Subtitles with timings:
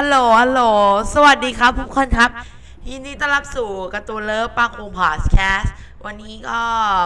[0.00, 0.60] ฮัลโหล ฮัลโหล
[1.14, 2.30] สวัสดีครับทุกคนครับ
[2.90, 5.74] ยินดีต้อนรับสู่การ์ตูนเลิฟปังคุงพอดแคสต์
[6.06, 6.58] วันนี้ก็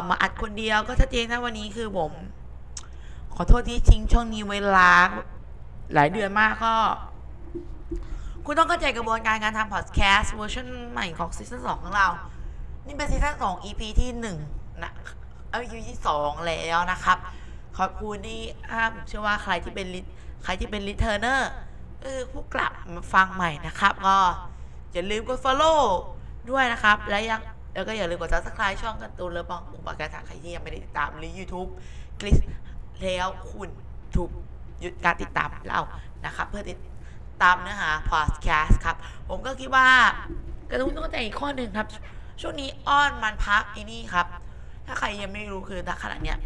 [0.08, 2.12] มาอัดคนเดียวก็ชัดเจนนะวันนี้คือผม
[3.34, 4.90] ขอโทษที่ทิ้งช่วงนี้เวลา
[5.94, 6.74] หลายเดือนมากก็
[8.44, 12.08] คุณต้องเข้าใจกระบวนการการทำพอดแคสต์เวอร์ชันใหม่ของ season สองของเรา
[12.86, 14.36] นี่เป็น season สอง EP ที่หนึ่ง
[14.82, 14.92] นะ
[15.50, 17.18] เอ้ย EP ที่สองแล้วนะครับ
[17.78, 19.86] ขอบคุณที่อ่ามเชื่อว่าใครที่เป็น
[20.44, 21.52] ใครที่เป็นรีเทอร์เนอร์
[22.02, 24.18] เออผู้กลับมาฟังใหม่นะครับ ก็
[24.92, 25.80] อย่าลืมกด follow
[26.50, 27.40] ด้วยนะครับ และยัง
[27.74, 31.68] แล้วก็อย่าลืมกด subscribe ช่องกันตูนเรือปองอุปการะใครที่ยังไม่ได้ติดตามหรือ YouTube
[32.20, 32.36] คลิก
[33.02, 33.68] แล้วคุณ
[34.16, 34.30] ถูก
[34.80, 35.80] หยุดการติดตามเรา
[36.26, 36.78] นะครับ เพื่อติด
[37.42, 38.96] ตามเนื้อหา podcast ครับ
[39.28, 39.86] ผมก็คิดว่า
[40.70, 41.86] กระตุ้นต้องใจอีกข้อหนึ่งครับ
[42.40, 44.26] ช่วงนี้อ้อนมันพักไอ้นี่ครับ
[44.86, 46.38] ถ้าใครยังไม่รู้คือณขณะเนี้ย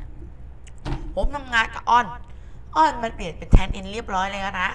[1.15, 2.07] ผมทำงานกับอ้อน
[2.77, 4.71] อ้อนมันเปลี่ยนเป็นแทนเอ็นเรียบร้อยแล้วนะ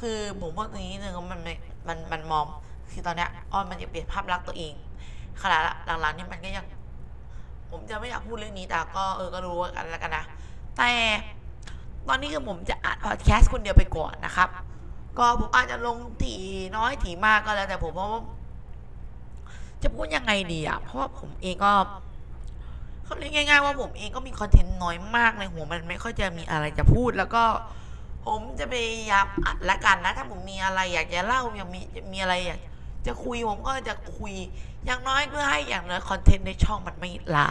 [0.00, 1.40] คือผมพูดตรงนี้นิดนึงว่ามัน
[1.88, 2.44] มันมันมอง
[2.92, 4.72] คือตอนเนี้ยอ้อนมันจะเปลี่ยนภาพลักษณ์ตัวเอง
[5.42, 6.66] ขณะหลังๆนี่มันก็ยัง
[7.70, 10.24] ผมจะไม่อยากพูดเรื่องนี้แต่ก็เออก็รู้กันแล้วกันนะ
[10.76, 10.90] แต่
[12.08, 14.48] ตอนนี้คือผมจะอัดพอดแคสต์คนเดียวไปก่อนนะครับ
[15.18, 16.40] ก็ผมอาจจะลงถี่
[16.76, 18.22] น้อยถี่มากก็แล้วแต่ผมเพราะว่า
[19.82, 21.72] จะพูดยังไงดีอะ เพราะว่าผมเองก็
[23.04, 27.42] เขาเรียกง่าย ๆ ว่าผมเองก็มีคอนเทนต์น้อยมากในหัวมันไม่ค่อยจะมีอะไรจะพูดแล้วก็
[28.26, 31.80] ผมจะพยายามอัดละกันนะ ถ้าผมมีอะไรอยากจะเล่าอยากมี
[32.12, 32.60] มีอะไรอยาก
[33.06, 34.34] จะคุยผมก็จะคุย
[34.84, 37.50] อย่างน้อยเพื่อให้อย่างน้อยคอนเทนต์ในช่องมันไม่ล้า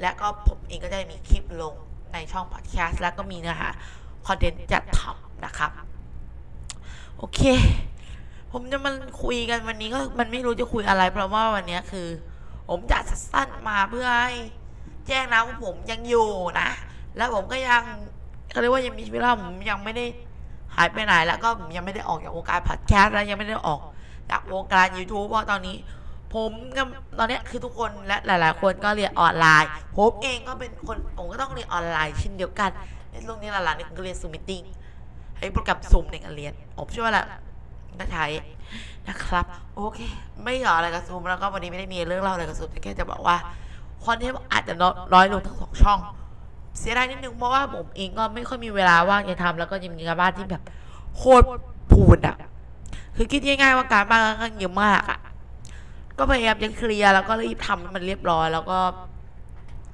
[0.00, 1.74] และก็ผมเองก็จะมีคลิปลง
[2.12, 3.68] ในช่องพอดแคสต์แล้วก็มีเนื้อหา
[4.26, 5.70] คอนเทนต์จัดทำนะครับ
[7.18, 7.40] โอเค
[8.52, 12.08] ผมจะมาคุยกันวันนี้ก็มันไม่รู้จะคุยอะไร เพราะว่าวันนี้คือ
[12.68, 14.34] ผมจัดสั้นมาเพื่อให้
[15.06, 16.28] แจ้งนะว่าผมยังอยู่
[16.60, 16.70] นะ
[17.16, 17.82] แล้วผมก็ยัง
[18.54, 20.04] เขาเรียกว่ายังมีชีวิตรอดผมยังไม่ได้
[20.76, 23.80] หายไปไหนแล้วก็ผมยังไม่ได้ออกจากวงการพอดแคสต์แล้วยังไม่ได้ออก
[24.30, 25.76] จากวงการ YouTube เพราะตอนนี้
[26.34, 26.82] ผมก็
[27.18, 32.70] ตอนนี้คือทุกคนและหลาย ๆ คนก็เรียนออนไลน์ ผมเองก็เป็นคนผมก็ต้องเรียนออนไลน์เช่นเดียวกัน
[33.10, 34.62] ในช่วงนี้หลานๆเนี่ยก็เรียน Zoom Meeting
[35.38, 37.26] ใช้โปรแกรมซูมในการเรียนผมเชื่อว่าแหละ
[37.98, 38.26] น่าใช้
[39.08, 39.98] นะครับ โอเค
[40.44, 43.36] ไม่หยออะไรกับซูมแล้วก็วันนี้ไม่ได้มีเรื่องเล่าอะไรกับซูมแต่แค่จะบอกว่า
[44.04, 44.74] content อาจจะ
[45.14, 45.98] น้อยลงทั้งสองช่อง
[46.78, 50.62] เสียดายนิดนึงเพราะว่าผมเองก็ไม่ค่อยมีเวลาว่างจะทำแล้วก็ยังมีงานบ้านที่แบบ
[51.16, 51.46] โคตร
[51.92, 52.36] พูนอะ
[53.16, 55.20] คือคิดง่ายๆว่าการบ้านค่อนข้างเยอะมากอะ
[56.18, 58.78] ก็พยายามจะเคลียร์แล้วก็รีบทำให้มันเรียบร้อยแล้วก็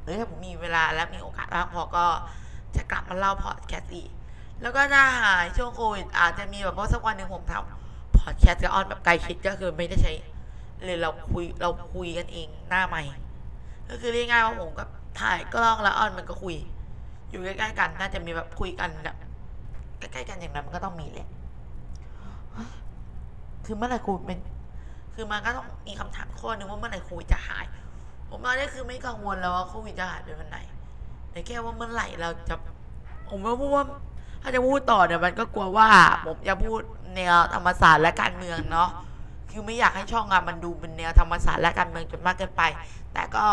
[0.04, 2.04] เออถ้าผมมีเวลาและมีโอกาสว่างพอก็
[2.76, 4.10] จะกลับมาเล่าพอดแคสต์อีก
[4.62, 10.12] แล้วก็ถ้าหายช่วงโควิดอาจจะมีแบบว่าสักวันหนึ่งผมทำพอดแคสต์กับออนแบบไกลชิดก็คือไม่ได้ใช้
[10.84, 13.02] เลยเราคุยเราคุยกันเองหน้าใหม่
[13.88, 14.84] ก็คือเรียกง่ายว่าผมก็
[15.20, 16.56] ถ่ายกล้องแล้วออนมันก็คุย
[17.30, 19.16] อยู่ใกล้ๆกัน น่าจะมีแบบคุยกันแบบ
[19.98, 21.28] ใกล้ๆกันอย่างนั้นมันก็ต้องมีแหละ
[23.64, 24.38] คือเมื่อไหร่ควิดเป็น
[25.14, 27.64] คือมันก็ต้องมีคำถามข้อนึงว่าเมื่อไหร่โควิดจะหาย
[28.28, 30.58] ผมตอนนี้คือไม่กังวลแล้วว่าโควิดจะหายเป็นวันไหน
[31.30, 32.54] แต่แค่ว่าเมื่อไหร่เราจะ
[33.30, 33.84] ผมว่าพูดว่า
[34.42, 35.88] ถ้าจะพูดต่อเนี่ยมันก็กลัวว่า
[36.26, 36.80] ผมจะพูด
[37.16, 38.88] แนวธรรมศาสตร์และการเมืองเนาะ
[39.50, 42.62] คือไม่อยากให้ช่องงานมันดูเป็นแนวธรรมศาสตร์และการเมืองจนมากเกินไป
[43.14, 43.44] แต่ก็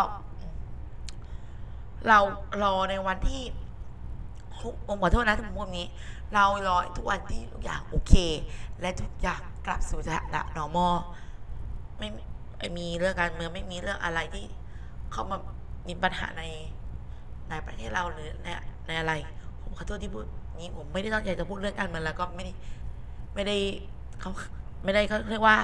[2.07, 2.19] เรา
[2.63, 3.41] รอในวันที่
[4.87, 5.87] ผมขอโทษนะที่ผมพูดแบบนี้
[6.33, 8.13] เรารอทุกวันที่ทุกอย่างโอเค
[8.81, 10.95] และทุกอย่างกลับสู่สถานะ normal
[11.97, 12.09] ไม่
[12.57, 14.45] ไม่มีเรื่องการเมืองไม่มีเรื่องอะไรที่
[15.11, 15.37] เข้ามา
[15.87, 16.43] มีปัญหาใน
[17.49, 18.47] ในประเทศเราหรือใน
[18.87, 19.13] ในอะไร
[19.61, 20.25] ผมขอโทษที่พูด
[20.59, 22.53] นี้ผมไม่ได้ตั้งใจจะพูดเรื่องการเมืองแล้วก็ไม่ได้
[23.35, 23.57] ไม่ได้
[24.19, 24.31] เขา
[24.83, 25.57] ไม่ได้เขาเรียกว่า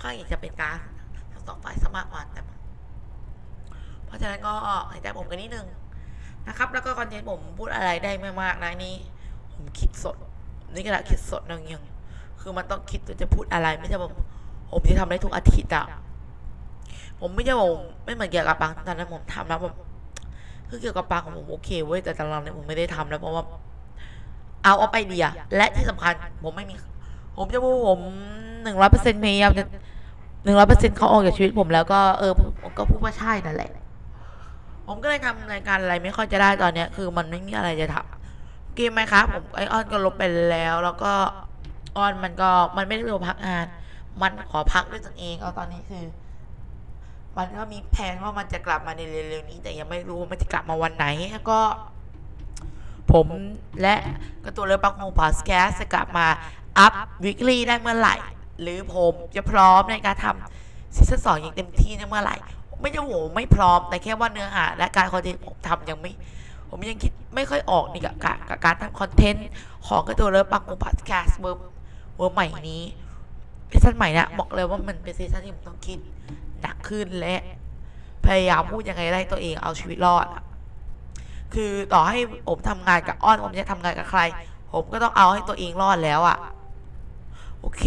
[0.00, 0.76] ข้าอยากจะเป็นการ
[1.32, 2.40] ทั้งสองฝ่ายสมากกว่าแต่
[4.12, 4.52] เพราะฉะนั้นก็
[4.92, 5.66] หายใจผมกันนิดนึง
[6.48, 8.94] นะครับ แล้วก็คอนเทนต์ผมพูดอะไรได้ไม่มากนะนี่
[9.54, 10.16] ผมคิดสด
[10.72, 11.82] นี่กระดาษคิดสดนึงยัง
[12.40, 14.12] คือมันต้องคิดว่าจะพูดอะไรไม่ใช่ผม
[14.70, 15.84] ผมจะทำได้ทุกอาทิตย์อะ
[17.20, 17.72] ผมไม่ใช่ผม
[18.04, 19.72] ไม่เหมือนเกี่ยวกับปังตอนนั้นผมทำแล้วผม
[20.68, 23.44] คือเกี่ยวกับปังของผมโอเคเว้ยแต่ตอนหลังเนี่ยผมไม่ได้ทำแล้วเพราะว่า
[24.64, 25.26] เอาเอาไปเดีย
[25.56, 26.12] และที่สำคัญ
[26.44, 26.74] ผมไม่มี
[27.38, 28.00] ผมจะพูดผม
[28.62, 29.64] หนึ่งร้อยเปอร์เซ็นต์พยายามจะ
[30.44, 32.32] หนึ่งร้อยเปอร์เซ็นต์เขาออกจากชีวิตผมแล้วก็เออ
[32.62, 33.70] ผมก็พูดว่าใช่นั่นแหละ
[34.86, 41.12] ผมก็เลยทำรายการอะไรไม่ค่อยจะได้ตอนเนี้ย คือมันไม่มีอะไรจะทำเกมไหมครับผมไอออนก็ลบไปแล้ว แล้วก็
[41.96, 43.66] ออนมันก็มันไม่ได้ลงพักงาน
[44.22, 46.04] มันขอพักด้วยตนเองเอาตอนนี้คือ
[47.36, 51.06] มันก็มีแผนว่ามันจะกลับมาในเร็วๆนี้ แต่ยังไม่รู้ว่ามันจะกลับมาวันไหน
[51.50, 51.60] ก็
[53.12, 53.26] ผม
[53.82, 53.94] และ
[54.44, 56.26] กระตัวเรือปักโฮพอสแคสจะกลับมา
[56.78, 56.92] อัพ
[57.24, 58.16] วิกฤตได้เมื่อไหร่
[58.62, 62.36] หรือผมจะพร้อมในการทำซีซั่นสองอย่างเต็มที่ในเมื่อไหร่
[62.82, 66.12] ไม่ใช่ผมไม่พร้อมแต่แค่ว่าเนื้อหาและการคอนเทนต์ผมทำยังไม่
[66.68, 69.48] ผมยังคิดไม่ค่อยออกนี่กับการกับการทำคอนเทนต์
[69.86, 71.58] ของกระตัวเรือปักโฮพอสแคสเวอร์
[72.16, 72.82] เวอร์ใหม่นี้
[73.70, 75.98] ซีซั่นใหม่นี่ยบอกเลยว่ามันเป็นซีซั่นที่ผมต้องคิด
[76.62, 77.36] หนักขึ้นและ
[78.26, 80.26] พยายามพูดยังไงได้ตัวเองเอาชีวิตรอด
[81.54, 82.18] คือต่อให้
[82.48, 84.20] ผมทำงานกับอ้อนผมจะทำงานกับใคร
[84.72, 86.38] ผมก็ต้องเอาให้ตัวเองรอดแล้วอะ
[87.60, 87.84] โอเค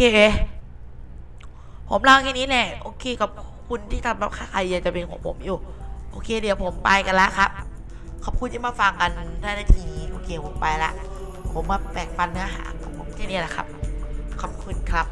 [1.90, 3.30] ผมลาแค่นี้แหละ โอเคกับ
[3.68, 5.58] คุณที่ทำรับใครยังจะเป็นของผมอยู่
[6.10, 7.50] โอเค เดี๋ยวผมไปกันแล้วครับ
[8.24, 9.10] ขอบคุณที่มาฟังกัน
[9.42, 10.92] ได้นาทีนี้โอเคผมไปละ
[11.52, 13.66] ผมมาแบ่งปันเนื้อหาของผมแค่นี้แหละครับ
[14.40, 15.06] ขอบคุณครับ